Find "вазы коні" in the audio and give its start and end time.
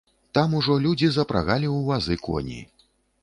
1.89-2.57